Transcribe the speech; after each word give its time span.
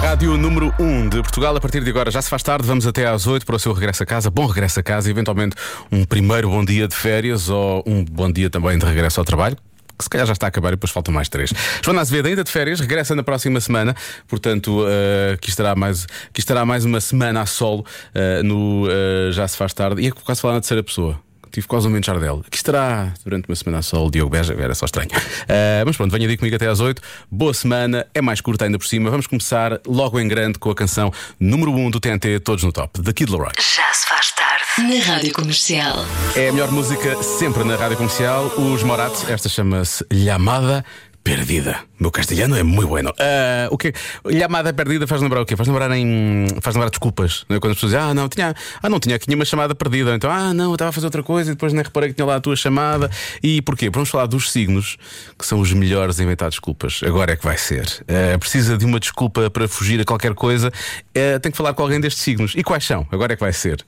Rádio 0.00 0.36
número 0.36 0.72
1 0.78 1.08
de 1.08 1.16
Portugal, 1.22 1.56
a 1.56 1.60
partir 1.60 1.82
de 1.82 1.90
agora 1.90 2.10
já 2.10 2.22
se 2.22 2.30
faz 2.30 2.42
tarde, 2.42 2.66
vamos 2.66 2.86
até 2.86 3.06
às 3.06 3.26
8 3.26 3.44
para 3.44 3.56
o 3.56 3.58
seu 3.58 3.72
regresso 3.72 4.02
a 4.02 4.06
casa. 4.06 4.30
Bom 4.30 4.46
regresso 4.46 4.78
a 4.78 4.82
casa, 4.82 5.10
eventualmente 5.10 5.56
um 5.90 6.04
primeiro 6.04 6.48
bom 6.48 6.64
dia 6.64 6.86
de 6.86 6.94
férias 6.94 7.48
ou 7.48 7.82
um 7.86 8.04
bom 8.04 8.30
dia 8.30 8.48
também 8.48 8.78
de 8.78 8.86
regresso 8.86 9.20
ao 9.20 9.24
trabalho. 9.24 9.56
Que 9.98 10.04
se 10.04 10.10
calhar 10.10 10.26
já 10.26 10.32
está 10.32 10.46
a 10.46 10.48
acabar 10.48 10.68
e 10.68 10.72
depois 10.72 10.92
faltam 10.92 11.12
mais 11.12 11.28
três. 11.28 11.52
Joana 11.82 12.00
Azevedo, 12.00 12.26
ainda 12.26 12.44
de 12.44 12.52
férias, 12.52 12.78
regressa 12.78 13.16
na 13.16 13.24
próxima 13.24 13.60
semana. 13.60 13.96
Portanto, 14.28 14.82
uh, 14.82 15.34
aqui, 15.34 15.50
estará 15.50 15.74
mais, 15.74 16.06
aqui 16.28 16.38
estará 16.38 16.64
mais 16.64 16.84
uma 16.84 17.00
semana 17.00 17.40
a 17.40 17.46
solo 17.46 17.84
uh, 18.14 18.42
no 18.44 18.86
uh, 18.86 19.32
Já 19.32 19.48
se 19.48 19.56
faz 19.56 19.74
tarde. 19.74 20.02
E 20.02 20.06
é 20.06 20.10
quase 20.12 20.40
falar 20.40 20.54
na 20.54 20.60
terceira 20.60 20.84
pessoa. 20.84 21.20
Tive 21.50 21.66
quase 21.66 21.86
um 21.86 21.90
momento 21.90 22.06
Jardel. 22.06 22.42
Aqui 22.46 22.56
estará 22.56 23.12
durante 23.24 23.48
uma 23.48 23.56
semana 23.56 23.78
a 23.78 23.82
sol, 23.82 24.10
Diogo 24.10 24.30
Beja, 24.30 24.54
era 24.54 24.74
só 24.74 24.86
estranho. 24.86 25.08
Uh, 25.10 25.84
mas 25.86 25.96
pronto, 25.96 26.10
venha 26.12 26.28
aí 26.28 26.36
comigo 26.36 26.56
até 26.56 26.66
às 26.66 26.80
8. 26.80 27.00
Boa 27.30 27.54
semana, 27.54 28.06
é 28.14 28.20
mais 28.20 28.40
curta 28.40 28.64
ainda 28.64 28.78
por 28.78 28.86
cima. 28.86 29.10
Vamos 29.10 29.26
começar 29.26 29.80
logo 29.86 30.18
em 30.20 30.28
grande 30.28 30.58
com 30.58 30.70
a 30.70 30.74
canção 30.74 31.12
número 31.38 31.72
1 31.72 31.90
do 31.90 32.00
TNT, 32.00 32.40
Todos 32.40 32.64
no 32.64 32.72
Top, 32.72 33.00
da 33.00 33.12
Kid 33.12 33.30
Laroi. 33.30 33.52
Já 33.56 33.92
se 33.92 34.06
faz 34.06 34.30
tarde 34.32 34.58
na 34.78 35.04
Rádio 35.04 35.32
Comercial. 35.32 36.04
É 36.36 36.48
a 36.48 36.52
melhor 36.52 36.70
música 36.70 37.22
sempre 37.22 37.64
na 37.64 37.76
rádio 37.76 37.96
comercial. 37.96 38.46
Os 38.56 38.82
Moratos, 38.82 39.28
esta 39.28 39.48
chama-se 39.48 40.04
Llamada 40.10 40.84
Perdida. 41.22 41.80
Meu 42.00 42.10
castelhano 42.10 42.56
é 42.56 42.62
muito 42.62 42.88
bueno. 42.88 43.10
Uh, 43.10 43.68
o 43.70 43.76
que 43.76 43.92
Llamada 44.24 44.72
perdida 44.72 45.06
faz 45.06 45.20
lembrar 45.20 45.42
o 45.42 45.46
quê? 45.46 45.56
Faz 45.56 45.68
lembrar 45.68 45.90
em. 45.90 46.46
faz 46.62 46.74
lembrar 46.74 46.88
desculpas. 46.88 47.44
Não 47.48 47.56
é? 47.56 47.60
Quando 47.60 47.72
as 47.72 47.76
pessoas 47.76 47.92
dizem, 47.92 48.10
ah, 48.10 48.14
não, 48.14 48.28
tinha. 48.28 48.54
Ah, 48.82 48.88
não 48.88 48.98
tinha, 48.98 49.16
aqui 49.16 49.34
uma 49.34 49.44
chamada 49.44 49.74
perdida. 49.74 50.14
Então, 50.14 50.30
ah, 50.30 50.54
não, 50.54 50.70
eu 50.70 50.74
estava 50.74 50.88
a 50.88 50.92
fazer 50.92 51.06
outra 51.06 51.22
coisa 51.22 51.50
e 51.50 51.54
depois 51.54 51.72
nem 51.72 51.82
reparei 51.82 52.08
que 52.10 52.14
tinha 52.14 52.24
lá 52.24 52.36
a 52.36 52.40
tua 52.40 52.56
chamada. 52.56 53.10
E 53.42 53.60
porquê? 53.60 53.90
Vamos 53.90 54.08
falar 54.08 54.26
dos 54.26 54.50
signos, 54.50 54.96
que 55.38 55.44
são 55.44 55.60
os 55.60 55.72
melhores 55.72 56.18
a 56.18 56.22
inventar 56.22 56.48
desculpas. 56.48 57.00
Agora 57.04 57.32
é 57.32 57.36
que 57.36 57.44
vai 57.44 57.58
ser. 57.58 57.86
Uh, 58.02 58.38
precisa 58.38 58.78
de 58.78 58.86
uma 58.86 58.98
desculpa 58.98 59.50
para 59.50 59.68
fugir 59.68 60.00
a 60.00 60.04
qualquer 60.04 60.34
coisa. 60.34 60.68
Uh, 60.68 61.38
tem 61.40 61.52
que 61.52 61.58
falar 61.58 61.74
com 61.74 61.82
alguém 61.82 62.00
destes 62.00 62.22
signos. 62.22 62.54
E 62.56 62.62
quais 62.62 62.84
são? 62.84 63.06
Agora 63.10 63.34
é 63.34 63.36
que 63.36 63.42
vai 63.42 63.52
ser. 63.52 63.84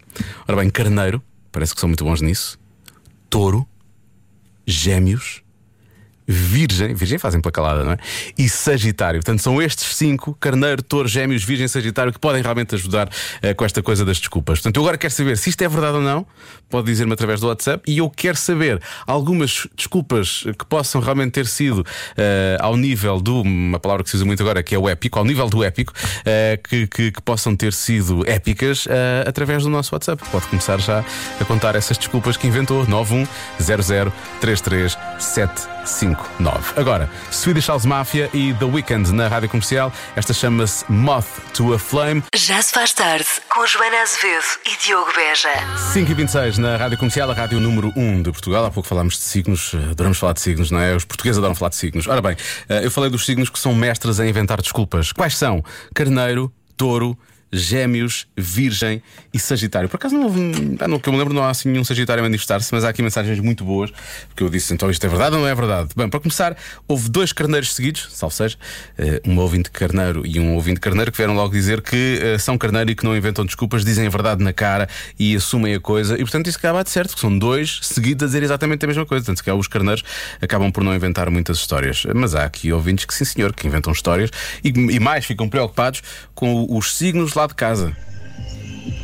Ora 0.47 0.59
bem, 0.59 0.69
carneiro, 0.69 1.23
parece 1.51 1.75
que 1.75 1.81
são 1.81 1.89
muito 1.89 2.05
bons 2.05 2.21
nisso. 2.21 2.59
Touro, 3.31 3.67
gêmeos 4.67 5.43
Virgem, 6.31 6.95
Virgem 6.95 7.19
fazem 7.19 7.41
pela 7.41 7.53
calada, 7.53 7.85
não 7.85 7.93
é? 7.93 7.99
E 8.39 8.49
Sagitário. 8.49 9.21
Portanto, 9.21 9.41
são 9.41 9.61
estes 9.61 9.97
cinco, 9.97 10.37
Carneiro, 10.39 10.83
Touro, 10.83 11.09
Gêmeos, 11.09 11.43
Virgem 11.43 11.67
Sagitário, 11.67 12.13
que 12.13 12.19
podem 12.19 12.41
realmente 12.41 12.75
ajudar 12.75 13.09
uh, 13.09 13.55
com 13.57 13.65
esta 13.65 13.83
coisa 13.83 14.05
das 14.05 14.19
desculpas. 14.19 14.61
Portanto, 14.61 14.77
eu 14.77 14.83
agora 14.83 14.97
quero 14.97 15.13
saber 15.13 15.37
se 15.37 15.51
isto 15.51 15.63
é 15.63 15.69
verdade 15.69 15.97
ou 15.97 16.03
não, 16.03 16.25
pode 16.69 16.87
dizer-me 16.87 17.13
através 17.13 17.41
do 17.41 17.49
WhatsApp, 17.49 17.83
e 17.91 17.99
eu 17.99 18.09
quero 18.09 18.37
saber 18.37 18.81
algumas 19.07 19.67
desculpas 19.75 20.45
que 20.57 20.65
possam 20.67 21.01
realmente 21.01 21.33
ter 21.33 21.47
sido 21.47 21.81
uh, 21.81 21.85
ao 22.61 22.77
nível 22.77 23.21
do, 23.21 23.43
uma 23.43 23.81
palavra 23.81 24.05
que 24.05 24.11
se 24.11 24.17
usa 24.17 24.25
muito 24.25 24.43
agora, 24.43 24.63
que 24.63 24.75
é 24.75 24.79
o 24.79 24.89
épico, 24.89 25.19
ao 25.19 25.25
nível 25.25 25.49
do 25.49 25.65
épico, 25.65 25.93
uh, 25.93 26.69
que, 26.69 26.87
que, 26.87 27.11
que, 27.11 27.23
possam 27.23 27.57
ter 27.57 27.73
sido 27.73 28.29
épicas 28.29 28.87
através 29.27 29.63
do 29.63 29.69
nosso 29.69 29.95
WhatsApp. 29.95 30.23
Pode 30.31 30.47
começar 30.47 30.79
já 30.79 31.05
a 31.41 31.45
contar 31.45 31.75
essas 31.75 31.99
desculpas 31.99 32.37
que 32.37 32.47
inventou 32.47 32.87
910033759. 35.85 36.79
Agora, 36.79 37.11
Swedish 37.31 37.69
House 37.69 37.85
Mafia 37.85 38.31
e 38.33 38.55
The 38.55 38.65
Weeknd 38.65 39.13
na 39.13 39.29
rádio 39.29 39.49
comercial. 39.49 39.93
Esta 40.17 40.33
chama-se 40.33 40.85
Moth 40.89 41.27
to 41.55 41.75
a 41.75 41.79
Flame. 41.79 42.23
Já 42.35 42.61
se 42.63 42.73
faz 42.73 42.93
tarde 42.93 43.27
com 43.49 43.67
Joana 43.67 44.03
Azevedo 44.03 44.45
e 44.67 44.85
Diogo 44.85 45.11
Beja. 45.15 45.49
5 45.93 46.11
e 46.11 46.15
26 46.15 46.59
na 46.59 46.77
rádio 46.77 46.99
comercial, 46.99 47.31
a 47.31 47.35
rádio 47.35 47.61
número 47.61 47.93
1 47.97 48.23
de 48.23 48.33
Portugal. 48.33 48.65
Há 48.65 48.71
pouco 48.71 48.89
falámos 48.89 49.15
de 49.15 49.23
signos, 49.23 49.75
adoramos 49.91 50.19
falar 50.19 50.33
de 50.33 50.41
signos, 50.41 50.71
não 50.71 50.81
é? 50.81 50.95
Os 50.95 51.05
portugueses 51.05 51.39
adoram 51.39 51.55
falar 51.55 51.71
de 51.71 51.77
signos. 51.77 52.07
Ora 52.07 52.23
bem, 52.23 52.37
eh, 52.69 52.85
eu 52.85 52.91
falei 52.91 53.11
dos 53.11 53.25
signos 53.25 53.49
que 53.49 53.59
são 53.59 53.75
mestres 53.75 54.21
a 54.21 54.27
inventar 54.27 54.61
desculpas. 54.61 55.13
Quais 55.13 55.37
são? 55.37 55.65
Carneiro, 55.95 56.53
touro. 56.77 57.19
Gêmeos, 57.53 58.27
Virgem 58.37 59.03
e 59.33 59.39
Sagitário. 59.39 59.89
Por 59.89 59.97
acaso 59.97 60.15
não 60.15 60.25
houve, 60.25 60.41
não, 60.89 60.99
que 60.99 61.09
eu 61.09 61.13
me 61.13 61.19
lembro, 61.19 61.35
não 61.35 61.43
há 61.43 61.51
assim 61.51 61.69
nenhum 61.69 61.85
Sagitário 61.85 62.23
a 62.23 62.25
manifestar-se, 62.25 62.73
mas 62.73 62.85
há 62.85 62.91
aqui 62.91 63.03
mensagens 63.03 63.39
muito 63.41 63.65
boas, 63.65 63.91
porque 64.29 64.43
eu 64.43 64.49
disse 64.49 64.73
então 64.73 64.91
isto 64.91 65.05
é 65.05 65.09
verdade 65.09 65.35
ou 65.35 65.43
não 65.43 65.49
é 65.49 65.55
verdade? 65.55 65.91
Bem, 65.97 66.09
para 66.09 66.21
começar, 66.21 66.57
houve 66.87 67.09
dois 67.09 67.33
carneiros 67.33 67.75
seguidos, 67.75 68.09
salvo 68.11 68.35
seja, 68.35 68.57
eh, 68.99 69.21
um 69.27 69.39
ouvinte 69.39 69.71
carneiro 69.71 70.27
e 70.27 70.39
um 70.39 70.55
ouvinte 70.55 70.81
carneiro, 70.81 71.11
que 71.11 71.17
vieram 71.17 71.35
logo 71.35 71.53
dizer 71.53 71.81
que 71.83 72.21
uh, 72.23 72.39
são 72.39 72.57
carneiro 72.57 72.91
e 72.91 72.95
que 72.95 73.05
não 73.05 73.17
inventam 73.17 73.45
desculpas, 73.45 73.85
dizem 73.85 74.07
a 74.07 74.11
verdade 74.11 74.43
na 74.43 74.53
cara 74.53 74.89
e 75.19 75.35
assumem 75.35 75.75
a 75.75 75.81
coisa, 75.81 76.15
e 76.15 76.19
portanto 76.19 76.47
isso 76.49 76.59
acaba 76.59 76.83
de 76.85 76.91
certo, 76.91 77.15
que 77.15 77.21
são 77.21 77.37
dois 77.37 77.81
seguidos 77.83 78.25
a 78.25 78.27
dizer 78.27 78.43
exatamente 78.43 78.85
a 78.85 78.89
mesma 78.89 79.07
coisa. 79.07 79.25
Tanto 79.25 79.43
que 79.43 79.51
os 79.51 79.69
carneiros 79.69 80.03
acabam 80.41 80.71
por 80.71 80.83
não 80.83 80.95
inventar 80.95 81.31
muitas 81.31 81.59
histórias. 81.59 82.05
Mas 82.15 82.35
há 82.35 82.45
aqui 82.45 82.73
ouvintes 82.73 83.05
que, 83.05 83.15
sim 83.15 83.25
senhor, 83.25 83.53
que 83.53 83.67
inventam 83.67 83.93
histórias 83.93 84.31
e, 84.65 84.69
e 84.69 85.01
mais 85.01 85.25
ficam 85.25 85.49
preocupados 85.49 86.03
com 86.35 86.67
os 86.69 86.97
signos 86.97 87.35
lá 87.35 87.40
de 87.49 87.55
casa. 87.55 87.97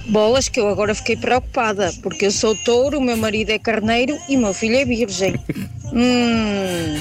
Bolas 0.08 0.48
que 0.48 0.60
eu 0.60 0.68
agora 0.68 0.94
fiquei 0.94 1.16
preocupada, 1.16 1.92
porque 2.02 2.26
eu 2.26 2.30
sou 2.30 2.54
touro, 2.64 2.98
o 2.98 3.00
meu 3.00 3.16
marido 3.16 3.50
é 3.50 3.58
carneiro 3.58 4.16
e 4.28 4.36
o 4.36 4.40
meu 4.40 4.54
filho 4.54 4.76
é 4.76 4.84
virgem. 4.84 5.34
hum. 5.92 7.00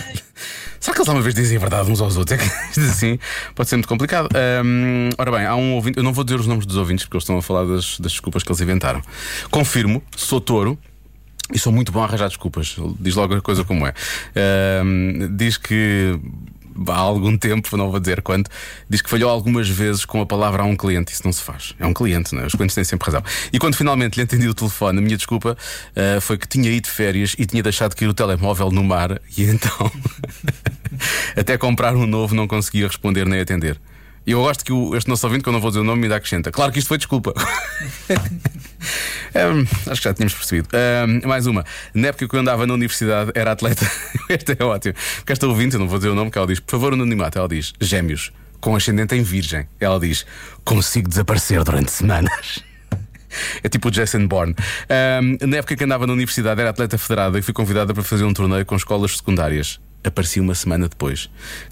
Será 0.79 0.93
que 0.93 0.99
eles 0.99 1.09
alguma 1.09 1.23
vez 1.23 1.33
dizem 1.33 1.57
a 1.57 1.59
verdade 1.59 1.91
uns 1.91 1.99
aos 1.99 2.15
outros? 2.15 2.39
É 2.39 2.43
que 2.43 2.79
assim 2.79 3.19
pode 3.55 3.69
ser 3.69 3.75
muito 3.75 3.87
complicado. 3.87 4.29
Um, 4.63 5.09
ora 5.17 5.31
bem, 5.31 5.45
há 5.45 5.55
um 5.55 5.73
ouvinte, 5.73 5.97
eu 5.97 6.03
não 6.03 6.13
vou 6.13 6.23
dizer 6.23 6.39
os 6.39 6.45
nomes 6.45 6.65
dos 6.65 6.77
ouvintes 6.77 7.05
porque 7.05 7.17
eles 7.17 7.23
estão 7.23 7.37
a 7.37 7.41
falar 7.41 7.65
das, 7.65 7.99
das 7.99 8.11
desculpas 8.11 8.43
que 8.43 8.51
eles 8.51 8.61
inventaram. 8.61 9.01
Confirmo, 9.49 10.01
sou 10.15 10.39
touro. 10.39 10.77
E 11.53 11.59
sou 11.59 11.71
muito 11.71 11.91
bom 11.91 12.01
a 12.01 12.05
arranjar 12.05 12.27
desculpas. 12.27 12.75
Diz 12.99 13.15
logo 13.15 13.35
a 13.35 13.41
coisa 13.41 13.63
como 13.63 13.85
é. 13.85 13.93
Um, 14.83 15.35
diz 15.35 15.57
que 15.57 16.19
há 16.87 16.97
algum 16.97 17.37
tempo, 17.37 17.75
não 17.77 17.89
vou 17.89 17.99
dizer 17.99 18.21
quanto, 18.21 18.49
diz 18.89 19.01
que 19.01 19.09
falhou 19.09 19.29
algumas 19.29 19.67
vezes 19.69 20.05
com 20.05 20.21
a 20.21 20.25
palavra 20.25 20.63
a 20.63 20.65
um 20.65 20.75
cliente. 20.75 21.13
Isso 21.13 21.23
não 21.25 21.31
se 21.31 21.41
faz. 21.41 21.73
É 21.79 21.85
um 21.85 21.93
cliente, 21.93 22.33
não 22.33 22.43
é? 22.43 22.45
Os 22.45 22.53
clientes 22.53 22.75
têm 22.75 22.83
sempre 22.83 23.05
razão. 23.05 23.23
E 23.51 23.59
quando 23.59 23.75
finalmente 23.75 24.15
lhe 24.15 24.23
entendi 24.23 24.47
o 24.47 24.53
telefone, 24.53 24.99
a 24.99 25.01
minha 25.01 25.17
desculpa 25.17 25.57
uh, 25.57 26.21
foi 26.21 26.37
que 26.37 26.47
tinha 26.47 26.69
ido 26.69 26.85
de 26.85 26.91
férias 26.91 27.35
e 27.37 27.45
tinha 27.45 27.63
deixado 27.63 27.95
cair 27.95 28.07
o 28.07 28.13
telemóvel 28.13 28.71
no 28.71 28.83
mar 28.83 29.21
e 29.37 29.43
então, 29.43 29.91
até 31.35 31.57
comprar 31.57 31.95
um 31.95 32.05
novo, 32.05 32.35
não 32.35 32.47
conseguia 32.47 32.87
responder 32.87 33.25
nem 33.25 33.39
atender. 33.39 33.79
E 34.25 34.31
eu 34.31 34.41
gosto 34.41 34.65
que 34.65 34.73
o, 34.73 34.95
este 34.95 35.07
nosso 35.07 35.25
ouvinte, 35.27 35.43
que 35.43 35.49
eu 35.49 35.53
não 35.53 35.59
vou 35.59 35.69
dizer 35.69 35.81
o 35.81 35.83
nome, 35.83 36.01
me 36.01 36.09
dá 36.09 36.15
acrescenta. 36.15 36.51
Claro 36.51 36.71
que 36.71 36.79
isto 36.79 36.87
foi 36.87 36.97
desculpa. 36.97 37.31
um, 39.35 39.61
acho 39.91 40.01
que 40.01 40.07
já 40.07 40.13
tínhamos 40.13 40.33
percebido. 40.33 40.69
Um, 40.73 41.27
mais 41.27 41.45
uma. 41.45 41.63
Na 41.93 42.07
época 42.07 42.27
que 42.27 42.35
eu 42.35 42.39
andava 42.39 42.65
na 42.65 42.73
universidade, 42.73 43.31
era 43.35 43.51
atleta. 43.51 43.89
este 44.27 44.55
é 44.57 44.63
ótimo. 44.63 44.95
Porque 45.17 45.31
esta 45.31 45.47
ouvinte, 45.47 45.75
eu 45.75 45.79
não 45.79 45.87
vou 45.87 45.99
dizer 45.99 46.09
o 46.09 46.15
nome, 46.15 46.31
que 46.31 46.37
ela 46.39 46.47
diz, 46.47 46.59
por 46.59 46.71
favor, 46.71 46.93
anonimato. 46.93 47.37
Ela 47.37 47.47
diz, 47.47 47.73
gêmeos, 47.79 48.33
com 48.59 48.75
ascendente 48.75 49.13
em 49.13 49.21
virgem. 49.21 49.67
Ela 49.79 49.99
diz, 49.99 50.25
consigo 50.63 51.07
desaparecer 51.07 51.63
durante 51.63 51.91
semanas. 51.91 52.63
É 53.61 53.67
tipo 53.67 53.89
o 53.89 53.91
Jason 53.91 54.27
Bourne. 54.27 54.55
Um, 55.21 55.45
na 55.45 55.57
época 55.57 55.75
que 55.75 55.83
andava 55.83 56.07
na 56.07 56.13
universidade, 56.13 56.61
era 56.61 56.69
atleta 56.69 56.97
federada 56.97 57.37
e 57.37 57.41
fui 57.41 57.53
convidada 57.53 57.93
para 57.93 58.01
fazer 58.01 58.23
um 58.23 58.31
torneio 58.31 58.65
com 58.65 58.77
escolas 58.77 59.17
secundárias 59.17 59.77
apareci 60.07 60.39
uma 60.39 60.55
semana 60.55 60.87
depois. 60.87 61.29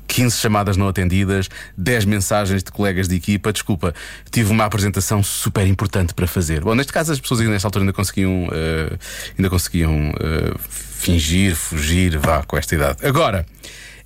15 0.08 0.38
chamadas 0.38 0.78
não 0.78 0.88
atendidas, 0.88 1.50
10 1.78 2.06
mensagens 2.06 2.64
de 2.64 2.72
colegas 2.72 3.08
de 3.08 3.16
equipa. 3.16 3.52
Desculpa, 3.52 3.94
tive 4.32 4.52
uma 4.52 4.66
apresentação 4.66 5.24
super 5.24 5.66
importante 5.68 6.14
para 6.14 6.28
fazer. 6.28 6.62
Bom, 6.62 6.76
neste 6.76 6.94
caso 6.94 7.12
as 7.12 7.20
pessoas 7.20 7.42
nesta 7.42 7.68
altura 7.68 7.84
ainda 7.84 7.94
conseguiam, 7.94 8.46
uh, 8.46 9.00
ainda 9.38 9.50
conseguiam 9.50 10.12
uh, 10.12 10.60
fingir, 10.60 11.56
fugir, 11.56 12.18
vá, 12.18 12.44
com 12.44 12.58
esta 12.58 12.76
idade. 12.76 13.06
Agora. 13.06 13.46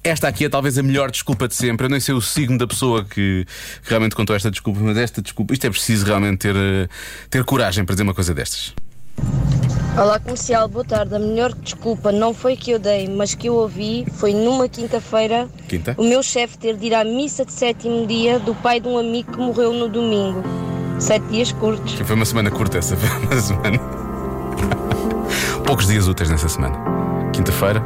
Esta 0.04 0.30
aqui 0.30 0.46
é 0.46 0.50
talvez 0.50 0.78
a 0.78 0.84
melhor 0.84 1.12
desculpa 1.12 1.50
de 1.50 1.56
sempre. 1.56 1.86
Eu 1.86 1.90
nem 1.90 2.00
sei 2.00 2.16
o 2.16 2.22
signo 2.22 2.58
da 2.58 2.66
pessoa 2.66 3.04
que, 3.04 3.46
que 3.84 3.90
realmente 3.90 4.16
contou 4.16 4.34
esta 4.36 4.50
desculpa, 4.50 4.80
mas 4.80 4.96
esta 4.96 5.22
desculpa, 5.22 5.54
isto 5.54 5.68
é 5.68 5.70
preciso 5.70 6.06
realmente 6.06 6.38
ter, 6.38 6.56
uh, 6.56 6.88
ter 7.30 7.44
coragem 7.44 7.84
para 7.84 7.94
dizer 7.94 8.04
uma 8.04 8.14
coisa 8.14 8.34
destas. 8.34 8.74
Olá 9.98 10.20
comercial, 10.20 10.68
boa 10.68 10.86
tarde. 10.86 11.16
A 11.16 11.20
melhor 11.20 11.52
desculpa 11.54 12.12
não 12.12 12.32
foi 12.32 12.56
que 12.56 12.70
eu 12.70 12.78
dei, 12.78 13.10
mas 13.10 13.34
que 13.34 13.50
eu 13.50 13.56
ouvi 13.56 14.06
foi 14.14 14.32
numa 14.32 14.70
quinta-feira 14.70 15.50
Quinta? 15.68 15.96
o 15.98 16.04
meu 16.04 16.22
chefe 16.22 16.56
ter 16.58 16.78
de 16.78 16.86
ir 16.86 16.94
à 16.94 17.04
missa 17.04 17.44
de 17.44 17.52
sétimo 17.52 18.06
dia 18.06 18.38
do 18.40 18.54
pai 18.54 18.80
de 18.80 18.88
um 18.88 18.98
amigo 18.98 19.32
que 19.32 19.40
morreu 19.40 19.74
no 19.74 19.90
domingo. 19.90 20.44
Sete 21.00 21.26
dias 21.28 21.52
curtos. 21.52 21.94
Foi 21.94 22.16
uma 22.16 22.26
semana 22.26 22.52
curta 22.52 22.78
essa, 22.78 22.96
foi 22.98 23.10
uma 23.26 23.42
semana. 23.42 23.80
Poucos 25.66 25.88
dias 25.88 26.08
úteis 26.08 26.30
nessa 26.30 26.48
semana. 26.48 26.78
Quinta-feira, 27.34 27.82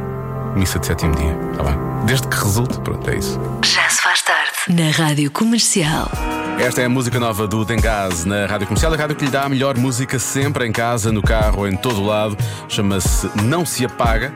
missa 0.54 0.78
de 0.78 0.86
sétimo 0.86 1.14
dia. 1.16 1.34
Tá 1.56 1.62
bem. 1.62 1.78
Desde 2.06 2.28
que 2.28 2.36
resulte, 2.36 2.78
pronto, 2.80 3.08
é 3.08 3.16
isso. 3.16 3.40
Já 3.64 3.88
se 3.88 4.02
faz 4.02 4.20
tarde 4.20 4.52
na 4.68 4.90
Rádio 4.90 5.30
Comercial. 5.30 6.10
Esta 6.58 6.80
é 6.80 6.84
a 6.84 6.88
música 6.88 7.18
nova 7.18 7.46
do 7.46 7.64
Dengaz 7.64 8.24
na 8.24 8.46
Rádio 8.46 8.66
Comercial, 8.66 8.92
a 8.92 8.96
rádio 8.96 9.16
que 9.16 9.24
lhe 9.24 9.30
dá 9.30 9.42
a 9.42 9.48
melhor 9.48 9.76
música 9.76 10.18
sempre 10.18 10.66
em 10.66 10.72
casa, 10.72 11.10
no 11.10 11.20
carro, 11.20 11.66
em 11.66 11.76
todo 11.76 12.00
o 12.00 12.06
lado. 12.06 12.36
Chama-se 12.68 13.28
Não 13.42 13.66
Se 13.66 13.84
Apaga. 13.84 14.32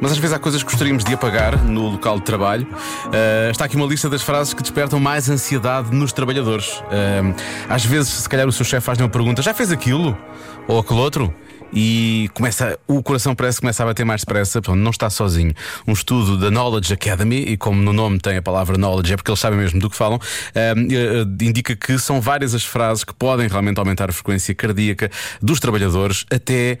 Mas 0.00 0.12
às 0.12 0.18
vezes 0.18 0.36
há 0.36 0.38
coisas 0.38 0.62
que 0.62 0.68
gostaríamos 0.68 1.04
de 1.04 1.14
apagar 1.14 1.62
no 1.64 1.88
local 1.88 2.18
de 2.18 2.24
trabalho. 2.24 2.66
Uh, 3.06 3.50
está 3.50 3.64
aqui 3.64 3.76
uma 3.76 3.86
lista 3.86 4.08
das 4.10 4.22
frases 4.22 4.52
que 4.52 4.62
despertam 4.62 5.00
mais 5.00 5.28
ansiedade 5.30 5.94
nos 5.94 6.12
trabalhadores. 6.12 6.78
Uh, 6.80 7.34
às 7.68 7.84
vezes, 7.84 8.10
se 8.10 8.28
calhar, 8.28 8.46
o 8.46 8.52
seu 8.52 8.64
chefe 8.64 8.84
faz 8.84 8.98
uma 8.98 9.08
pergunta: 9.08 9.40
já 9.40 9.54
fez 9.54 9.72
aquilo? 9.72 10.16
Ou 10.68 10.78
aquele 10.78 11.00
outro? 11.00 11.34
E 11.72 12.30
começa, 12.34 12.78
o 12.86 13.02
coração 13.02 13.34
parece 13.34 13.58
que 13.58 13.62
começa 13.62 13.82
a 13.82 13.86
bater 13.86 14.04
mais 14.04 14.22
depressa, 14.22 14.60
portanto, 14.62 14.82
não 14.82 14.90
está 14.90 15.10
sozinho. 15.10 15.52
Um 15.86 15.92
estudo 15.92 16.38
da 16.38 16.50
Knowledge 16.50 16.92
Academy, 16.92 17.42
e 17.42 17.56
como 17.56 17.82
no 17.82 17.92
nome 17.92 18.18
tem 18.18 18.36
a 18.36 18.42
palavra 18.42 18.78
knowledge, 18.78 19.12
é 19.12 19.16
porque 19.16 19.30
eles 19.30 19.40
sabem 19.40 19.58
mesmo 19.58 19.80
do 19.80 19.90
que 19.90 19.96
falam, 19.96 20.18
uh, 20.18 21.44
indica 21.44 21.74
que 21.74 21.98
são 21.98 22.20
várias 22.20 22.54
as 22.54 22.64
frases 22.64 23.04
que 23.04 23.14
podem 23.14 23.48
realmente 23.48 23.78
aumentar 23.78 24.08
a 24.08 24.12
frequência 24.12 24.54
cardíaca 24.54 25.10
dos 25.42 25.60
trabalhadores 25.60 26.24
até 26.30 26.78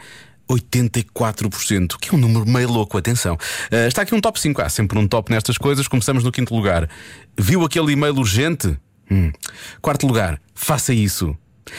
84%, 0.48 1.96
que 2.00 2.10
é 2.10 2.14
um 2.14 2.18
número 2.18 2.48
meio 2.48 2.70
louco, 2.70 2.96
atenção. 2.96 3.34
Uh, 3.34 3.88
está 3.88 4.02
aqui 4.02 4.14
um 4.14 4.20
top 4.20 4.38
5, 4.38 4.62
há 4.62 4.68
sempre 4.68 4.98
um 4.98 5.08
top 5.08 5.30
nestas 5.32 5.58
coisas. 5.58 5.88
Começamos 5.88 6.22
no 6.22 6.30
quinto 6.30 6.54
lugar. 6.54 6.88
Viu 7.36 7.64
aquele 7.64 7.92
e-mail 7.92 8.14
urgente? 8.16 8.76
Hum. 9.10 9.32
Quarto 9.80 10.06
lugar, 10.06 10.40
faça 10.54 10.92
isso. 10.92 11.36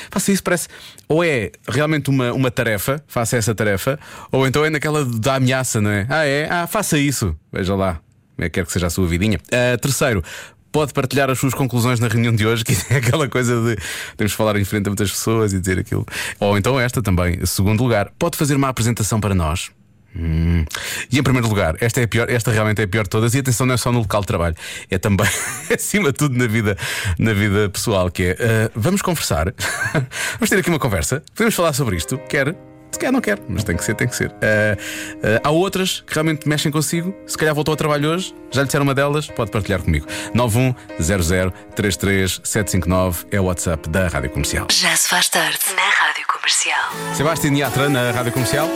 Faça 0.09 0.31
isso, 0.31 0.43
parece. 0.43 0.67
Ou 1.07 1.23
é 1.23 1.51
realmente 1.67 2.09
uma, 2.09 2.33
uma 2.33 2.51
tarefa, 2.51 3.03
faça 3.07 3.37
essa 3.37 3.53
tarefa, 3.55 3.99
ou 4.31 4.47
então 4.47 4.65
é 4.65 4.69
naquela 4.69 5.05
da 5.05 5.35
ameaça, 5.35 5.81
não 5.81 5.89
é? 5.89 6.05
Ah, 6.09 6.25
é? 6.25 6.47
Ah, 6.49 6.67
faça 6.67 6.97
isso. 6.97 7.35
Veja 7.51 7.75
lá. 7.75 7.99
É, 8.37 8.49
quer 8.49 8.65
que 8.65 8.71
seja 8.71 8.87
a 8.87 8.89
sua 8.89 9.07
vidinha. 9.07 9.39
Uh, 9.47 9.77
terceiro, 9.79 10.23
pode 10.71 10.93
partilhar 10.93 11.29
as 11.29 11.39
suas 11.39 11.53
conclusões 11.53 11.99
na 11.99 12.07
reunião 12.07 12.35
de 12.35 12.45
hoje, 12.45 12.63
que 12.65 12.73
é 12.89 12.97
aquela 12.97 13.27
coisa 13.27 13.61
de 13.61 13.81
temos 14.15 14.31
de 14.31 14.37
falar 14.37 14.55
em 14.57 14.63
frente 14.63 14.87
a 14.87 14.89
muitas 14.89 15.09
pessoas 15.09 15.53
e 15.53 15.59
dizer 15.59 15.79
aquilo. 15.79 16.05
Ou 16.39 16.57
então 16.57 16.79
esta 16.79 17.01
também, 17.01 17.43
segundo 17.45 17.81
lugar, 17.81 18.11
pode 18.19 18.37
fazer 18.37 18.55
uma 18.55 18.69
apresentação 18.69 19.19
para 19.19 19.33
nós. 19.33 19.71
Hum. 20.15 20.65
E 21.11 21.19
em 21.19 21.23
primeiro 21.23 21.47
lugar, 21.47 21.75
esta 21.79 22.01
é 22.01 22.03
a 22.03 22.07
pior, 22.07 22.29
esta 22.29 22.51
realmente 22.51 22.81
é 22.81 22.85
a 22.85 22.87
pior 22.87 23.03
de 23.03 23.09
todas, 23.09 23.33
e 23.33 23.39
atenção, 23.39 23.65
não 23.65 23.75
é 23.75 23.77
só 23.77 23.91
no 23.91 23.99
local 23.99 24.21
de 24.21 24.27
trabalho, 24.27 24.55
é 24.89 24.97
também 24.97 25.27
acima 25.73 26.11
de 26.11 26.17
tudo 26.17 26.37
na 26.37 26.47
vida, 26.47 26.77
na 27.19 27.33
vida 27.33 27.69
pessoal, 27.69 28.09
que 28.09 28.23
é 28.23 28.33
uh, 28.33 28.71
vamos 28.75 29.01
conversar, 29.01 29.53
vamos 30.39 30.49
ter 30.49 30.57
aqui 30.57 30.69
uma 30.69 30.79
conversa, 30.79 31.23
podemos 31.35 31.55
falar 31.55 31.73
sobre 31.73 31.95
isto, 31.95 32.17
quer? 32.29 32.55
Se 32.91 32.99
quer, 32.99 33.11
não 33.11 33.21
quer, 33.21 33.39
mas 33.47 33.63
tem 33.63 33.75
que 33.75 33.83
ser, 33.83 33.95
tem 33.95 34.07
que 34.07 34.15
ser. 34.15 34.29
Uh, 34.29 34.33
uh, 34.33 35.39
há 35.43 35.49
outras 35.51 36.01
que 36.01 36.13
realmente 36.13 36.47
mexem 36.47 36.71
consigo. 36.71 37.15
Se 37.27 37.37
calhar 37.37 37.53
voltou 37.53 37.73
ao 37.73 37.75
trabalho 37.75 38.09
hoje, 38.09 38.33
já 38.49 38.61
lhe 38.61 38.67
disseram 38.67 38.85
uma 38.85 38.95
delas, 38.95 39.27
pode 39.27 39.51
partilhar 39.51 39.81
comigo. 39.81 40.07
910033759 40.33 43.27
é 43.29 43.37
o 43.39 43.43
WhatsApp 43.43 43.87
da 43.89 44.07
Rádio 44.07 44.29
Comercial. 44.29 44.67
Já 44.71 44.95
se 44.95 45.09
faz 45.09 45.27
tarde 45.29 45.59
na 45.75 45.83
Rádio 45.83 46.25
Comercial. 46.27 46.93
Sebastião 47.13 47.53
Yatra 47.53 47.89
na 47.89 48.11
Rádio 48.11 48.31
Comercial, 48.31 48.69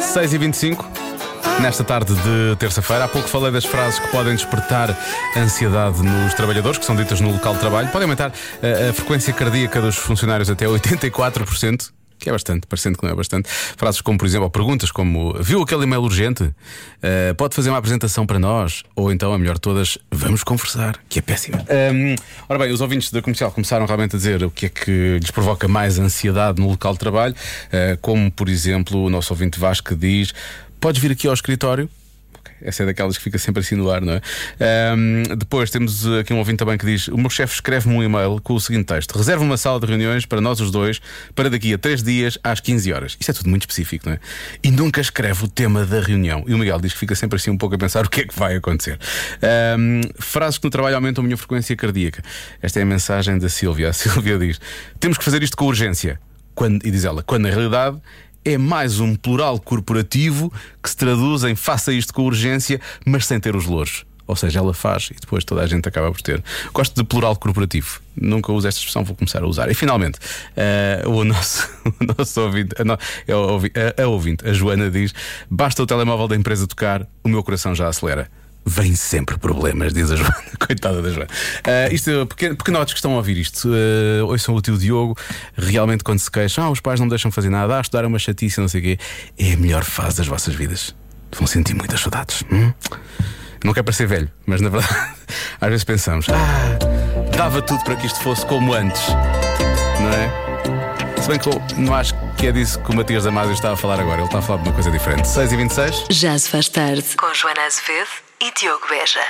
6h25. 0.00 0.84
Nesta 1.60 1.84
tarde 1.84 2.14
de 2.14 2.56
terça-feira, 2.58 3.04
há 3.04 3.08
pouco 3.08 3.28
falei 3.28 3.52
das 3.52 3.66
frases 3.66 4.00
que 4.00 4.08
podem 4.08 4.34
despertar 4.34 4.96
ansiedade 5.36 6.02
nos 6.02 6.32
trabalhadores, 6.32 6.78
que 6.78 6.84
são 6.86 6.96
ditas 6.96 7.20
no 7.20 7.30
local 7.30 7.52
de 7.52 7.60
trabalho. 7.60 7.88
Podem 7.88 8.04
aumentar 8.04 8.32
a, 8.62 8.90
a 8.90 8.92
frequência 8.94 9.32
cardíaca 9.32 9.80
dos 9.80 9.96
funcionários 9.96 10.48
até 10.48 10.64
84% 10.64 11.90
que 12.20 12.28
é 12.28 12.32
bastante, 12.32 12.66
parecendo 12.66 12.98
que 12.98 13.04
não 13.04 13.10
é 13.10 13.14
bastante. 13.14 13.48
Frases 13.48 14.00
como, 14.00 14.18
por 14.18 14.26
exemplo, 14.26 14.48
perguntas 14.50 14.92
como: 14.92 15.34
Viu 15.42 15.62
aquele 15.62 15.84
e-mail 15.84 16.02
urgente? 16.02 16.44
Uh, 16.44 17.34
pode 17.36 17.56
fazer 17.56 17.70
uma 17.70 17.78
apresentação 17.78 18.26
para 18.26 18.38
nós? 18.38 18.84
Ou 18.94 19.10
então, 19.10 19.32
a 19.32 19.38
melhor 19.38 19.54
de 19.54 19.60
todas, 19.60 19.98
vamos 20.10 20.44
conversar, 20.44 20.98
que 21.08 21.18
é 21.18 21.22
péssima. 21.22 21.64
Um, 21.92 22.14
ora 22.48 22.58
bem, 22.58 22.72
os 22.72 22.80
ouvintes 22.80 23.10
da 23.10 23.22
comercial 23.22 23.50
começaram 23.50 23.86
realmente 23.86 24.14
a 24.14 24.18
dizer 24.18 24.44
o 24.44 24.50
que 24.50 24.66
é 24.66 24.68
que 24.68 25.18
lhes 25.18 25.30
provoca 25.30 25.66
mais 25.66 25.98
ansiedade 25.98 26.60
no 26.60 26.68
local 26.68 26.92
de 26.92 26.98
trabalho, 26.98 27.34
uh, 27.34 27.96
como, 28.00 28.30
por 28.30 28.48
exemplo, 28.48 29.04
o 29.04 29.10
nosso 29.10 29.32
ouvinte 29.32 29.58
Vasco 29.58 29.96
diz: 29.96 30.32
Podes 30.78 31.00
vir 31.00 31.12
aqui 31.12 31.26
ao 31.26 31.34
escritório? 31.34 31.88
Essa 32.62 32.82
é 32.82 32.86
daquelas 32.86 33.16
que 33.16 33.24
fica 33.24 33.38
sempre 33.38 33.60
assim 33.60 33.74
no 33.74 33.90
ar, 33.90 34.00
não 34.00 34.14
é? 34.14 34.20
Um, 34.96 35.22
depois 35.36 35.70
temos 35.70 36.06
aqui 36.06 36.32
um 36.32 36.38
ouvinte 36.38 36.58
também 36.58 36.76
que 36.76 36.86
diz: 36.86 37.08
O 37.08 37.16
meu 37.16 37.30
chefe 37.30 37.54
escreve-me 37.54 37.94
um 37.94 38.02
e-mail 38.02 38.40
com 38.42 38.54
o 38.54 38.60
seguinte 38.60 38.86
texto: 38.86 39.16
Reserva 39.16 39.42
uma 39.42 39.56
sala 39.56 39.80
de 39.80 39.86
reuniões 39.86 40.26
para 40.26 40.40
nós 40.40 40.60
os 40.60 40.70
dois 40.70 41.00
para 41.34 41.48
daqui 41.48 41.74
a 41.74 41.78
três 41.78 42.02
dias 42.02 42.38
às 42.42 42.60
15 42.60 42.92
horas. 42.92 43.16
Isto 43.18 43.30
é 43.30 43.34
tudo 43.34 43.48
muito 43.48 43.62
específico, 43.62 44.08
não 44.08 44.14
é? 44.14 44.20
E 44.62 44.70
nunca 44.70 45.00
escreve 45.00 45.44
o 45.44 45.48
tema 45.48 45.84
da 45.84 46.00
reunião. 46.00 46.44
E 46.46 46.54
o 46.54 46.58
Miguel 46.58 46.80
diz 46.80 46.92
que 46.92 46.98
fica 46.98 47.14
sempre 47.14 47.36
assim 47.36 47.50
um 47.50 47.56
pouco 47.58 47.74
a 47.74 47.78
pensar 47.78 48.04
o 48.06 48.10
que 48.10 48.22
é 48.22 48.24
que 48.24 48.38
vai 48.38 48.56
acontecer. 48.56 48.98
Um, 49.78 50.00
frases 50.18 50.58
que 50.58 50.64
no 50.64 50.70
trabalho 50.70 50.96
aumentam 50.96 51.22
a 51.22 51.24
minha 51.24 51.36
frequência 51.36 51.74
cardíaca. 51.76 52.22
Esta 52.62 52.80
é 52.80 52.82
a 52.82 52.86
mensagem 52.86 53.38
da 53.38 53.48
Silvia. 53.48 53.90
A 53.90 53.92
Silvia 53.92 54.38
diz: 54.38 54.60
Temos 54.98 55.18
que 55.18 55.24
fazer 55.24 55.42
isto 55.42 55.56
com 55.56 55.66
urgência. 55.66 56.20
Quando, 56.54 56.84
e 56.84 56.90
diz 56.90 57.04
ela, 57.04 57.22
quando 57.22 57.44
na 57.44 57.50
realidade 57.50 57.98
é 58.44 58.56
mais 58.56 59.00
um 59.00 59.14
plural 59.14 59.58
corporativo 59.58 60.52
que 60.82 60.90
se 60.90 60.96
traduz 60.96 61.44
em 61.44 61.54
faça 61.54 61.92
isto 61.92 62.12
com 62.12 62.24
urgência, 62.24 62.80
mas 63.04 63.26
sem 63.26 63.38
ter 63.38 63.54
os 63.54 63.66
louros. 63.66 64.04
Ou 64.26 64.36
seja, 64.36 64.60
ela 64.60 64.72
faz 64.72 65.08
e 65.10 65.16
depois 65.20 65.44
toda 65.44 65.60
a 65.60 65.66
gente 65.66 65.88
acaba 65.88 66.12
por 66.12 66.22
ter. 66.22 66.40
Gosto 66.72 66.94
de 66.94 67.02
plural 67.02 67.34
corporativo. 67.34 68.00
Nunca 68.14 68.52
uso 68.52 68.68
esta 68.68 68.78
expressão, 68.78 69.02
vou 69.02 69.16
começar 69.16 69.42
a 69.42 69.46
usar. 69.46 69.68
E 69.68 69.74
finalmente, 69.74 70.20
uh, 71.04 71.10
o, 71.10 71.24
nosso, 71.24 71.68
o 72.00 72.04
nosso 72.16 72.40
ouvinte, 72.40 72.72
a, 72.78 72.92
a, 72.92 74.02
a, 74.02 74.04
a 74.04 74.08
ouvinte, 74.08 74.48
a 74.48 74.52
Joana 74.52 74.88
diz: 74.88 75.12
basta 75.50 75.82
o 75.82 75.86
telemóvel 75.86 76.28
da 76.28 76.36
empresa 76.36 76.64
tocar, 76.64 77.04
o 77.24 77.28
meu 77.28 77.42
coração 77.42 77.74
já 77.74 77.88
acelera. 77.88 78.30
Vem 78.64 78.94
sempre 78.94 79.38
problemas, 79.38 79.92
diz 79.92 80.10
a 80.10 80.16
Joana. 80.16 80.34
Coitada 80.60 81.00
da 81.00 81.08
Joana. 81.10 81.28
Uh, 81.66 81.94
isto, 81.94 82.26
porque, 82.26 82.54
pequenotes 82.54 82.92
que 82.92 82.98
estam 82.98 83.12
a 83.12 83.16
ouvir 83.16 83.38
isto, 83.38 83.68
uh, 83.68 84.26
ouçam 84.26 84.54
o 84.54 84.60
tio 84.60 84.76
Diogo, 84.76 85.16
realmente 85.56 86.04
quando 86.04 86.18
se 86.18 86.30
queixam, 86.30 86.64
ah, 86.64 86.70
os 86.70 86.80
pais 86.80 87.00
não 87.00 87.08
deixam 87.08 87.30
fazer 87.30 87.48
nada, 87.48 87.78
ah, 87.78 87.80
estudar 87.80 88.04
é 88.04 88.06
uma 88.06 88.18
chatice, 88.18 88.60
não 88.60 88.68
sei 88.68 88.80
o 88.80 88.82
quê, 88.84 88.98
é 89.38 89.52
a 89.54 89.56
melhor 89.56 89.84
fase 89.84 90.18
das 90.18 90.26
vossas 90.26 90.54
vidas. 90.54 90.94
Vão 91.36 91.46
sentir 91.46 91.74
muitas 91.74 92.00
saudades. 92.00 92.44
Hum? 92.50 92.72
Não 93.64 93.72
quer 93.72 93.82
parecer 93.82 94.06
velho, 94.06 94.30
mas 94.46 94.60
na 94.60 94.68
verdade, 94.68 94.94
às 95.60 95.68
vezes 95.68 95.84
pensamos, 95.84 96.26
ah, 96.28 96.78
dava 97.36 97.62
tudo 97.62 97.82
para 97.84 97.96
que 97.96 98.06
isto 98.06 98.20
fosse 98.20 98.44
como 98.46 98.74
antes, 98.74 99.08
não 100.00 100.10
é? 100.10 100.49
Se 101.22 101.28
bem 101.28 101.38
que 101.38 101.48
eu 101.48 101.62
não 101.76 101.94
acho 101.94 102.14
que 102.36 102.46
é 102.46 102.52
disso 102.52 102.78
que 102.80 102.90
o 102.90 102.94
Matias 102.96 103.24
Damasio 103.24 103.52
está 103.52 103.72
a 103.72 103.76
falar 103.76 104.00
agora, 104.00 104.18
ele 104.18 104.26
está 104.26 104.38
a 104.38 104.42
falar 104.42 104.62
de 104.62 104.68
uma 104.68 104.74
coisa 104.74 104.90
diferente. 104.90 105.28
6 105.28 105.52
e 105.52 105.56
26 105.56 106.04
Já 106.10 106.38
se 106.38 106.48
faz 106.48 106.68
tarde. 106.68 107.04
Com 107.16 107.32
Joana 107.34 107.62
Azevedo 107.66 108.08
e 108.40 108.52
Diogo 108.58 108.86
Beja. 108.88 109.20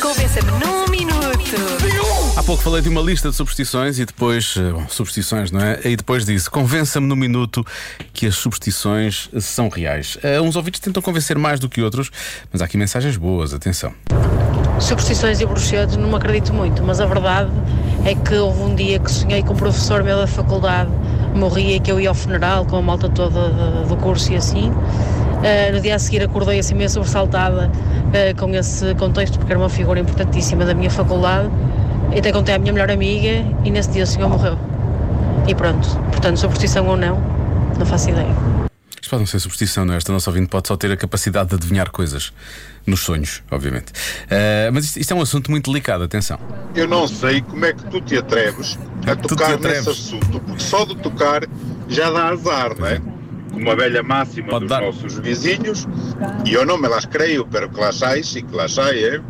Convença-me 0.00 0.50
num 0.52 0.86
minuto. 0.88 1.24
Há 2.36 2.42
pouco 2.42 2.62
falei 2.62 2.80
de 2.82 2.88
uma 2.88 3.00
lista 3.02 3.28
de 3.30 3.36
superstições 3.36 3.98
e 3.98 4.04
depois. 4.06 4.54
eh, 4.56 4.72
Bom, 4.72 4.86
superstições, 4.88 5.50
não 5.50 5.60
é? 5.60 5.80
E 5.84 5.96
depois 5.96 6.24
disse: 6.24 6.48
convença-me 6.48 7.06
no 7.06 7.14
minuto 7.14 7.64
que 8.12 8.26
as 8.26 8.34
superstições 8.36 9.28
são 9.40 9.68
reais. 9.68 10.16
Eh, 10.22 10.40
uns 10.40 10.56
ouvintes 10.56 10.80
tentam 10.80 11.02
convencer 11.02 11.38
mais 11.38 11.60
do 11.60 11.68
que 11.68 11.82
outros, 11.82 12.10
mas 12.50 12.62
há 12.62 12.64
aqui 12.64 12.76
mensagens 12.78 13.16
boas, 13.16 13.52
atenção. 13.52 13.92
Superstições 14.80 15.40
e 15.40 15.46
bruxedos 15.46 15.96
não 15.96 16.08
me 16.08 16.16
acredito 16.16 16.52
muito, 16.52 16.82
mas 16.82 17.00
a 17.00 17.06
verdade 17.06 17.50
é 18.04 18.14
que 18.14 18.34
houve 18.36 18.62
um 18.62 18.74
dia 18.74 18.98
que 18.98 19.10
sonhei 19.10 19.42
com 19.42 19.54
um 19.54 19.56
professor 19.56 20.02
meu 20.02 20.18
da 20.18 20.26
faculdade, 20.26 20.90
morria 21.34 21.80
que 21.80 21.90
eu 21.90 21.98
ia 21.98 22.10
ao 22.10 22.14
funeral 22.14 22.64
com 22.66 22.76
a 22.76 22.82
malta 22.82 23.08
toda 23.08 23.50
do 23.88 23.96
curso 23.96 24.32
e 24.32 24.36
assim. 24.36 24.72
Eh, 25.42 25.72
no 25.72 25.80
dia 25.80 25.94
a 25.94 25.98
seguir 25.98 26.22
acordei 26.22 26.58
assim 26.58 26.74
meio 26.74 26.88
sobressaltada 26.88 27.70
eh, 28.12 28.34
com 28.34 28.48
esse 28.50 28.94
contexto, 28.94 29.38
porque 29.38 29.52
era 29.52 29.60
uma 29.60 29.68
figura 29.68 30.00
importantíssima 30.00 30.64
da 30.64 30.74
minha 30.74 30.90
faculdade. 30.90 31.50
E 32.14 32.18
até 32.18 32.30
contei 32.30 32.54
à 32.54 32.58
minha 32.58 32.72
melhor 32.72 32.90
amiga 32.90 33.44
e 33.64 33.70
nesse 33.70 33.90
dia 33.90 34.04
o 34.04 34.06
senhor 34.06 34.28
morreu. 34.28 34.56
E 35.46 35.54
pronto, 35.54 35.88
portanto, 36.10 36.38
superstição 36.38 36.86
ou 36.86 36.96
não, 36.96 37.18
não 37.78 37.86
faço 37.86 38.10
ideia. 38.10 38.63
Isto 39.04 39.10
pode 39.10 39.20
não 39.20 39.26
ser 39.26 39.38
superstição, 39.38 39.84
não 39.84 39.92
é? 39.92 39.98
Esta 39.98 40.10
nossa 40.14 40.30
ouvinte 40.30 40.48
pode 40.48 40.66
só 40.66 40.78
ter 40.78 40.90
a 40.90 40.96
capacidade 40.96 41.50
de 41.50 41.56
adivinhar 41.56 41.90
coisas 41.90 42.32
nos 42.86 43.00
sonhos, 43.00 43.42
obviamente. 43.50 43.92
Eh, 44.30 44.70
mas 44.72 44.86
isto, 44.86 44.96
isto 44.98 45.12
é 45.12 45.14
um 45.14 45.20
assunto 45.20 45.50
muito 45.50 45.70
delicado, 45.70 46.02
atenção. 46.04 46.38
Eu 46.74 46.88
não 46.88 47.06
sei 47.06 47.42
como 47.42 47.66
é 47.66 47.74
que 47.74 47.84
tu 47.90 48.00
te 48.00 48.16
atreves 48.16 48.78
a 49.06 49.14
Tu 49.14 49.20
te 49.20 49.28
tocar 49.28 49.52
atreves. 49.52 49.86
nesse 49.86 49.90
assunto, 49.90 50.40
porque 50.40 50.62
só 50.62 50.86
de 50.86 50.96
tocar 50.96 51.42
já 51.86 52.10
dá 52.10 52.28
azar, 52.30 52.78
não 52.78 52.86
é? 52.86 52.98
Como 53.52 53.70
a 53.70 53.74
velha 53.74 54.02
máxima 54.02 54.48
Pode 54.48 54.60
dos 54.64 54.70
dar. 54.70 54.80
nossos 54.80 55.18
vizinhos, 55.18 55.86
e 56.46 56.54
eu 56.54 56.64
não 56.64 56.78
me 56.80 56.88
las 56.88 57.04
creio, 57.04 57.46
pero 57.46 57.68
que 57.68 57.78
las 57.78 58.02
hay, 58.02 58.24
sí 58.24 58.42
que 58.42 58.56
las 58.56 58.78
hay, 58.78 59.04
é? 59.04 59.20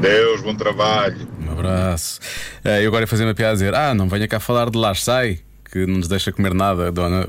Deus, 0.00 0.42
bom 0.42 0.54
trabalho. 0.54 1.26
Um 1.44 1.50
abraço. 1.50 2.20
Eh, 2.64 2.84
eu 2.84 2.88
agora 2.88 3.02
ia 3.02 3.08
fazer 3.08 3.24
uma 3.24 3.34
piada 3.34 3.50
a 3.50 3.54
dizer: 3.54 3.74
Ah, 3.74 3.92
não 3.94 4.08
venha 4.08 4.28
cá 4.28 4.38
falar 4.38 4.70
de 4.70 4.78
lá, 4.78 4.94
sai, 4.94 5.40
que 5.72 5.86
não 5.86 5.96
nos 5.96 6.08
deixa 6.08 6.30
comer 6.30 6.52
nada, 6.52 6.92
dona. 6.92 7.26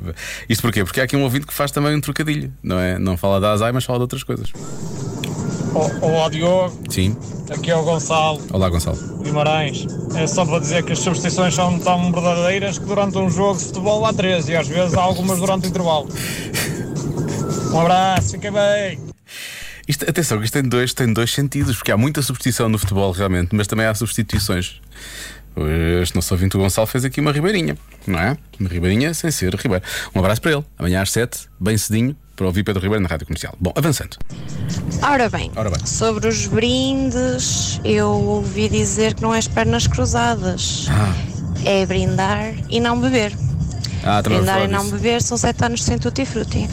Isto 0.50 0.62
porquê? 0.62 0.84
Porque 0.84 1.00
há 1.00 1.06
aqui 1.06 1.16
um 1.16 1.24
ouvinte 1.24 1.48
que 1.48 1.54
faz 1.54 1.72
também 1.72 1.96
um 1.96 2.02
trocadilho, 2.02 2.52
não 2.62 2.78
é? 2.78 3.00
Não 3.00 3.16
fala 3.16 3.40
da 3.40 3.54
azai, 3.54 3.72
mas 3.72 3.86
fala 3.86 4.00
de 4.00 4.04
outras 4.04 4.24
coisas. 4.24 4.52
Olá 6.02 6.30
Diogo, 6.30 6.78
Sim. 6.88 7.18
aqui 7.50 7.72
é 7.72 7.76
o 7.76 7.84
Gonçalo 7.84 8.40
Olá, 8.52 8.70
Gonçalo. 8.70 8.98
Guimarães. 9.24 9.88
É 10.14 10.28
só 10.28 10.46
para 10.46 10.60
dizer 10.60 10.84
que 10.84 10.92
as 10.92 11.00
superstições 11.00 11.56
são 11.56 11.80
tão 11.80 12.12
verdadeiras 12.12 12.78
que 12.78 12.86
durante 12.86 13.18
um 13.18 13.28
jogo 13.28 13.58
de 13.58 13.66
futebol 13.66 14.06
há 14.06 14.14
13 14.14 14.52
e 14.52 14.56
às 14.56 14.68
vezes 14.68 14.94
há 14.94 15.02
algumas 15.02 15.40
durante 15.40 15.66
o 15.66 15.70
intervalo. 15.70 16.08
Um 17.74 17.80
abraço, 17.80 18.32
fiquem 18.34 18.52
bem. 18.52 19.00
Isto, 19.88 20.08
atenção, 20.08 20.44
isto 20.44 20.54
tem 20.54 20.64
dois, 20.64 20.94
tem 20.94 21.12
dois 21.12 21.32
sentidos, 21.34 21.76
porque 21.78 21.92
há 21.92 21.98
muita 21.98 22.22
superstição 22.22 22.70
no 22.70 22.78
futebol 22.78 23.12
realmente, 23.12 23.56
mas 23.56 23.66
também 23.66 23.86
há 23.86 23.96
substituições. 23.96 24.80
Este 26.02 26.16
nosso 26.16 26.34
ouvinte 26.34 26.58
Gonçalo 26.58 26.88
fez 26.88 27.06
aqui 27.06 27.22
uma 27.22 27.32
ribeirinha, 27.32 27.78
não 28.08 28.20
é? 28.20 28.38
Uma 28.60 28.70
ribeirinha 28.70 29.14
sem 29.14 29.30
ser 29.30 29.54
Ribeiro. 29.56 29.84
Um 30.16 30.20
abraço 30.20 30.42
para 30.42 30.52
ele. 30.54 30.64
Amanhã 30.80 31.02
às 31.02 31.12
7, 31.12 31.48
bem 31.60 31.78
cedinho, 31.78 32.16
para 32.36 32.48
ouvir 32.48 32.64
Pedro 32.64 32.82
Ribeiro 32.82 33.04
na 33.04 33.08
rádio 33.10 33.28
comercial. 33.28 33.56
Bom, 33.60 33.72
avançando. 33.76 34.18
Ora 35.04 35.30
bem, 35.30 35.52
Ora 35.56 35.70
bem. 35.70 35.86
sobre 35.86 36.28
os 36.28 36.48
brindes, 36.48 37.80
eu 37.84 38.10
ouvi 38.10 38.68
dizer 38.68 39.14
que 39.14 39.22
não 39.22 39.34
é 39.34 39.38
as 39.38 39.48
pernas 39.48 39.86
cruzadas, 39.86 40.88
Ah. 40.90 41.14
é 41.66 41.86
brindar 41.86 42.54
e 42.70 42.80
não 42.80 43.00
beber. 43.00 43.32
Ah, 44.04 44.22
Brindar 44.22 44.64
e 44.64 44.68
não 44.68 44.90
beber 44.90 45.22
são 45.22 45.38
sete 45.38 45.64
anos 45.64 45.84
sem 45.84 45.98
tutti 45.98 46.26
frutti. 46.26 46.68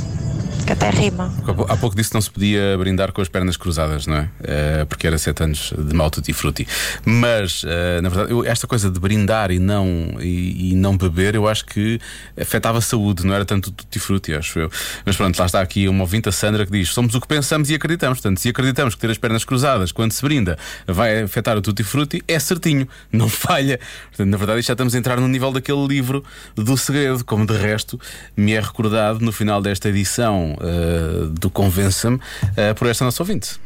Que 0.70 0.74
até 0.74 0.90
rima. 0.90 1.34
Há 1.48 1.52
pou- 1.52 1.66
Há 1.68 1.76
pouco 1.76 1.96
disse 1.96 2.10
que 2.10 2.14
não 2.14 2.20
se 2.20 2.30
podia 2.30 2.78
brindar 2.78 3.10
com 3.10 3.20
as 3.20 3.28
pernas 3.28 3.56
cruzadas, 3.56 4.06
não 4.06 4.18
é? 4.18 4.28
Eh, 4.44 4.84
porque 4.88 5.04
era 5.04 5.18
sete 5.18 5.42
anos 5.42 5.72
de 5.76 5.92
mau 5.96 6.08
tutti 6.12 6.32
frutti. 6.32 6.64
Mas, 7.04 7.64
eh, 7.66 8.00
na 8.00 8.08
verdade, 8.08 8.46
esta 8.46 8.68
coisa 8.68 8.88
de 8.88 9.00
brindar 9.00 9.50
e 9.50 9.58
não, 9.58 9.84
e, 10.20 10.70
e 10.70 10.74
não 10.76 10.96
beber, 10.96 11.34
eu 11.34 11.48
acho 11.48 11.64
que 11.66 11.98
afetava 12.40 12.78
a 12.78 12.80
saúde, 12.80 13.26
não 13.26 13.34
era 13.34 13.44
tanto 13.44 13.72
tutti 13.72 13.98
frutti, 13.98 14.32
acho 14.32 14.60
eu. 14.60 14.70
Mas 15.04 15.16
pronto, 15.16 15.36
lá 15.40 15.46
está 15.46 15.60
aqui 15.60 15.88
uma 15.88 16.02
ouvinte, 16.02 16.28
a 16.28 16.32
Sandra, 16.32 16.64
que 16.64 16.70
diz: 16.70 16.90
somos 16.90 17.16
o 17.16 17.20
que 17.20 17.26
pensamos 17.26 17.68
e 17.68 17.74
acreditamos. 17.74 18.20
Portanto, 18.20 18.38
se 18.38 18.48
acreditamos 18.48 18.94
que 18.94 19.00
ter 19.00 19.10
as 19.10 19.18
pernas 19.18 19.44
cruzadas 19.44 19.90
quando 19.90 20.12
se 20.12 20.22
brinda 20.22 20.56
vai 20.86 21.22
afetar 21.22 21.56
o 21.58 21.60
tutti 21.60 21.82
frutti, 21.82 22.22
é 22.28 22.38
certinho, 22.38 22.86
não 23.12 23.28
falha. 23.28 23.80
Portanto, 24.10 24.28
na 24.28 24.36
verdade, 24.36 24.62
já 24.62 24.74
estamos 24.74 24.94
a 24.94 24.98
entrar 24.98 25.18
no 25.18 25.26
nível 25.26 25.50
daquele 25.50 25.84
livro 25.84 26.22
do 26.54 26.76
segredo, 26.76 27.24
como 27.24 27.44
de 27.44 27.56
resto 27.56 27.98
me 28.36 28.52
é 28.52 28.60
recordado 28.60 29.18
no 29.18 29.32
final 29.32 29.60
desta 29.60 29.88
edição 29.88 30.56
eh, 30.60 31.26
do 31.30 31.50
Convença-me 31.50 32.20
eh, 32.56 32.74
por 32.74 32.88
esta 32.88 33.04
nossa 33.04 33.22
ouvinte. 33.22 33.58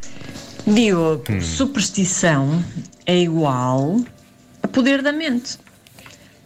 Diogo, 0.67 1.25
Hum. 1.31 1.41
superstição 1.41 2.65
é 3.07 3.19
igual 3.19 4.01
a 4.63 4.69
poder 4.69 5.03
da 5.03 5.13
mente. 5.13 5.59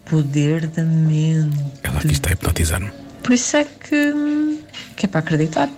Poder 0.07 0.67
da 0.67 0.83
mente. 0.83 1.57
Ela 1.83 1.99
aqui 1.99 2.13
está 2.13 2.31
a 2.31 2.33
hipnotizar-me. 2.33 2.91
Por 3.23 3.33
isso 3.35 3.57
é 3.57 3.65
que, 3.65 4.65
que 4.97 5.05
é 5.07 5.09
para 5.09 5.21
acreditar. 5.21 5.69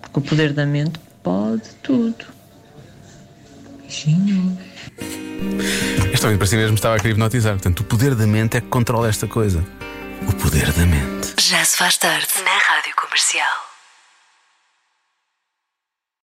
Porque 0.00 0.18
o 0.18 0.22
poder 0.22 0.52
da 0.54 0.64
mente 0.66 0.98
pode 1.22 1.62
tudo. 1.82 2.24
Beijinhos. 3.82 4.58
Esta 6.12 6.26
ouvinte 6.26 6.38
para 6.38 6.46
si 6.46 6.56
mesmo 6.56 6.74
estava 6.74 6.96
a 6.96 6.98
querer 6.98 7.12
hipnotizar. 7.12 7.52
Portanto, 7.54 7.80
o 7.80 7.84
poder 7.84 8.14
da 8.14 8.26
mente 8.26 8.56
é 8.56 8.60
que 8.60 8.68
controla 8.68 9.08
esta 9.08 9.26
coisa. 9.28 9.64
O 10.28 10.32
poder 10.34 10.72
da 10.72 10.86
mente. 10.86 11.34
Já 11.40 11.64
se 11.64 11.76
faz 11.76 11.96
tarde 11.98 12.26
na 12.44 12.58
Rádio 12.74 12.94
Comercial. 12.96 13.71